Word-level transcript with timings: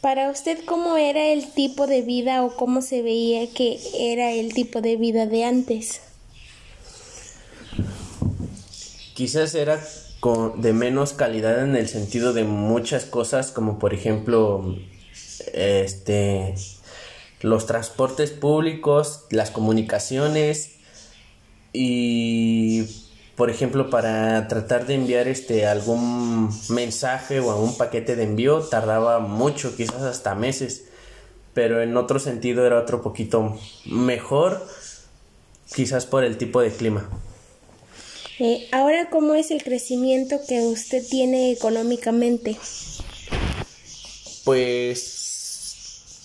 para 0.00 0.30
usted, 0.30 0.64
¿cómo 0.64 0.96
era 0.96 1.26
el 1.26 1.52
tipo 1.52 1.86
de 1.86 2.02
vida 2.02 2.44
o 2.44 2.56
cómo 2.56 2.82
se 2.82 3.02
veía 3.02 3.48
que 3.52 3.78
era 3.98 4.32
el 4.32 4.52
tipo 4.52 4.80
de 4.80 4.96
vida 4.96 5.26
de 5.26 5.44
antes? 5.44 6.00
Quizás 9.14 9.54
era 9.54 9.80
de 10.56 10.72
menos 10.72 11.12
calidad 11.12 11.62
en 11.62 11.76
el 11.76 11.88
sentido 11.88 12.32
de 12.32 12.44
muchas 12.44 13.04
cosas, 13.04 13.52
como 13.52 13.78
por 13.78 13.94
ejemplo, 13.94 14.76
este, 15.52 16.54
los 17.40 17.66
transportes 17.66 18.30
públicos, 18.30 19.24
las 19.30 19.50
comunicaciones 19.50 20.76
y 21.72 22.86
por 23.38 23.50
ejemplo, 23.50 23.88
para 23.88 24.48
tratar 24.48 24.84
de 24.88 24.94
enviar 24.94 25.28
este 25.28 25.64
algún 25.64 26.50
mensaje 26.70 27.38
o 27.38 27.52
algún 27.52 27.76
paquete 27.76 28.16
de 28.16 28.24
envío 28.24 28.62
tardaba 28.62 29.20
mucho, 29.20 29.76
quizás 29.76 30.02
hasta 30.02 30.34
meses, 30.34 30.86
pero 31.54 31.80
en 31.80 31.96
otro 31.96 32.18
sentido 32.18 32.66
era 32.66 32.80
otro 32.80 33.00
poquito 33.00 33.56
mejor, 33.86 34.66
quizás 35.72 36.04
por 36.04 36.24
el 36.24 36.36
tipo 36.36 36.60
de 36.60 36.72
clima. 36.72 37.08
Eh, 38.40 38.66
ahora, 38.72 39.08
¿cómo 39.08 39.36
es 39.36 39.52
el 39.52 39.62
crecimiento 39.62 40.40
que 40.48 40.62
usted 40.62 41.06
tiene 41.08 41.52
económicamente? 41.52 42.56
Pues 44.42 45.00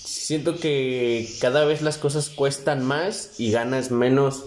siento 0.04 0.60
que 0.60 1.30
cada 1.40 1.64
vez 1.66 1.84
las 1.84 2.00
cosas 2.00 2.32
cuestan 2.32 2.84
más 2.84 3.34
y 3.38 3.52
ganas 3.52 3.92
menos 3.92 4.46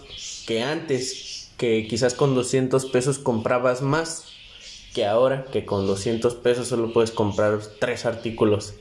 que 0.49 0.65
antes 0.65 1.36
que 1.57 1.87
quizás 1.89 2.15
con 2.15 2.35
200 2.35 2.87
pesos 2.87 3.19
comprabas 3.19 3.83
más 3.83 4.25
que 4.95 5.05
ahora, 5.05 5.47
que 5.53 5.65
con 5.65 5.87
200 5.87 6.35
pesos 6.37 6.69
solo 6.69 6.93
puedes 6.93 7.11
comprar 7.11 7.61
tres 7.81 8.07
artículos. 8.07 8.75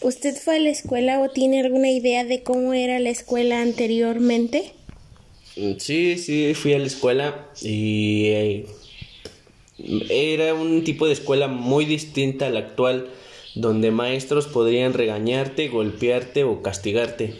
¿Usted 0.00 0.36
fue 0.36 0.56
a 0.56 0.60
la 0.60 0.70
escuela 0.70 1.20
o 1.20 1.30
tiene 1.30 1.60
alguna 1.60 1.90
idea 1.90 2.24
de 2.24 2.42
cómo 2.42 2.74
era 2.74 2.98
la 3.00 3.10
escuela 3.10 3.62
anteriormente? 3.62 4.72
Mm, 5.56 5.78
sí, 5.78 6.18
sí, 6.18 6.54
fui 6.54 6.74
a 6.74 6.78
la 6.78 6.86
escuela 6.86 7.48
y 7.60 8.26
eh, 8.26 8.66
era 10.08 10.54
un 10.54 10.84
tipo 10.84 11.06
de 11.06 11.14
escuela 11.14 11.48
muy 11.48 11.84
distinta 11.84 12.46
a 12.46 12.50
la 12.50 12.60
actual, 12.60 13.08
donde 13.54 13.90
maestros 13.90 14.46
podrían 14.46 14.92
regañarte, 14.92 15.68
golpearte 15.68 16.44
o 16.44 16.62
castigarte. 16.62 17.34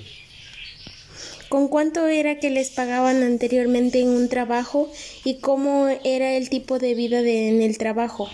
¿Con 1.49 1.69
cuánto 1.69 2.09
era 2.09 2.41
que 2.41 2.51
les 2.51 2.71
pagaban 2.71 3.23
anteriormente 3.23 4.01
en 4.01 4.09
un 4.09 4.29
trabajo 4.29 4.91
y 5.25 5.39
cómo 5.39 5.89
era 6.03 6.37
el 6.37 6.51
tipo 6.51 6.79
de 6.79 6.95
vida 6.95 7.21
en 7.21 7.63
el 7.63 7.79
trabajo? 7.79 8.29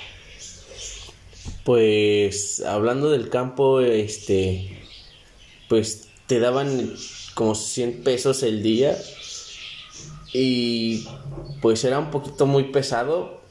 Pues 1.64 2.62
hablando 2.64 3.10
del 3.10 3.28
campo, 3.28 3.80
este, 3.80 4.80
pues 5.68 6.08
te 6.26 6.40
daban 6.40 6.94
como 7.34 7.54
100 7.54 8.02
pesos 8.02 8.42
el 8.42 8.62
día 8.62 8.96
y 10.32 11.06
pues 11.60 11.84
era 11.84 11.98
un 11.98 12.10
poquito 12.10 12.46
muy 12.46 12.64
pesado, 12.64 13.42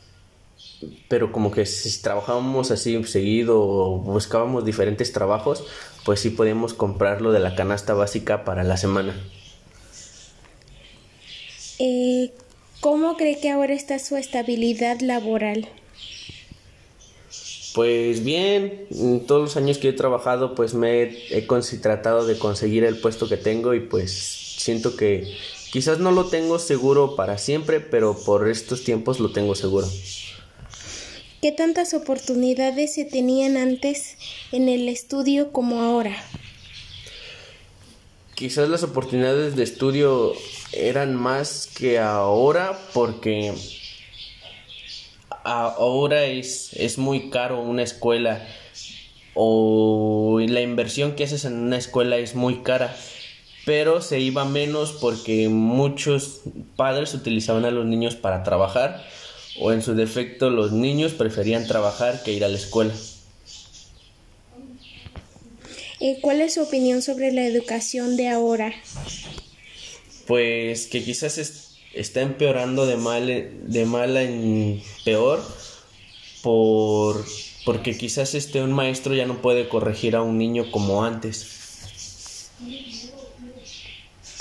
pero 1.08 1.32
como 1.32 1.52
que 1.52 1.68
si 1.68 2.02
trabajábamos 2.02 2.72
así 2.72 3.02
seguido 3.04 3.62
o 3.62 4.00
buscábamos 4.00 4.66
diferentes 4.66 5.14
trabajos, 5.14 5.64
pues 6.04 6.20
sí 6.20 6.32
podíamos 6.32 6.74
comprarlo 6.74 7.32
de 7.32 7.40
la 7.40 7.54
canasta 7.54 7.94
básica 7.94 8.44
para 8.44 8.64
la 8.64 8.78
semana. 8.78 9.14
Eh, 11.84 12.30
¿Cómo 12.80 13.18
cree 13.18 13.40
que 13.40 13.50
ahora 13.50 13.74
está 13.74 13.98
su 13.98 14.16
estabilidad 14.16 15.00
laboral? 15.02 15.68
Pues 17.74 18.24
bien, 18.24 18.86
en 18.92 19.26
todos 19.26 19.42
los 19.42 19.58
años 19.58 19.80
que 19.80 19.90
he 19.90 19.94
trabajado 19.94 20.54
pues 20.54 20.76
me 20.76 21.02
he, 21.02 21.48
tratado 21.82 22.28
de 22.28 22.38
conseguir 22.38 22.84
el 22.84 23.00
puesto 23.00 23.28
que 23.28 23.38
tengo 23.38 23.74
y 23.74 23.80
pues 23.80 24.12
siento 24.12 24.96
que 24.96 25.36
quizás 25.72 25.98
no 25.98 26.12
lo 26.12 26.26
tengo 26.26 26.60
seguro 26.60 27.16
para 27.16 27.40
siempre, 27.40 27.80
pero 27.80 28.16
por 28.16 28.48
estos 28.48 28.84
tiempos 28.84 29.20
lo 29.20 29.32
tengo 29.32 29.56
seguro. 29.56 29.88
¿Qué 31.42 31.52
tantas 31.52 31.96
oportunidades 31.96 32.94
se 32.94 33.06
tenían 33.06 33.58
antes 33.58 34.18
en 34.52 34.70
el 34.70 34.88
estudio 34.88 35.52
como 35.52 35.82
ahora? 35.82 36.16
Quizás 38.36 38.70
las 38.70 38.84
oportunidades 38.84 39.56
de 39.56 39.64
estudio 39.64 40.36
eran 40.74 41.16
más 41.16 41.68
que 41.68 42.00
ahora 42.00 42.80
porque 42.94 43.54
ahora 45.44 46.26
es, 46.26 46.74
es 46.74 46.98
muy 46.98 47.30
caro 47.30 47.62
una 47.62 47.84
escuela 47.84 48.46
o 49.34 50.40
la 50.40 50.62
inversión 50.62 51.16
que 51.16 51.24
haces 51.24 51.46
en 51.46 51.56
una 51.56 51.78
escuela 51.78 52.18
es 52.18 52.36
muy 52.36 52.64
cara 52.64 52.96
pero 53.66 54.02
se 54.02 54.20
iba 54.20 54.46
menos 54.46 54.92
porque 54.94 55.50
muchos 55.50 56.42
padres 56.76 57.14
utilizaban 57.14 57.66
a 57.66 57.72
los 57.72 57.86
niños 57.86 58.16
para 58.16 58.44
trabajar 58.44 59.04
o 59.60 59.72
en 59.72 59.82
su 59.82 59.94
defecto 59.94 60.50
los 60.50 60.72
niños 60.72 61.14
preferían 61.14 61.68
trabajar 61.68 62.24
que 62.24 62.34
ir 62.34 62.44
a 62.44 62.48
la 62.48 62.58
escuela. 62.58 62.94
Eh, 66.00 66.18
¿Cuál 66.22 66.42
es 66.42 66.56
su 66.56 66.62
opinión 66.64 67.04
sobre 67.04 67.32
la 67.32 67.46
educación 67.46 68.18
de 68.18 68.30
ahora? 68.30 68.74
Pues 70.32 70.88
que 70.88 71.04
quizás 71.04 71.38
está 71.94 72.22
empeorando 72.22 72.86
de 72.86 72.96
mal, 72.96 73.28
de 73.28 73.86
mal 73.86 74.16
en 74.16 74.82
peor 75.04 75.44
por, 76.42 77.26
porque 77.66 77.98
quizás 77.98 78.34
este 78.34 78.64
un 78.64 78.72
maestro 78.72 79.14
ya 79.14 79.26
no 79.26 79.42
puede 79.42 79.68
corregir 79.68 80.16
a 80.16 80.22
un 80.22 80.38
niño 80.38 80.72
como 80.72 81.04
antes. 81.04 82.50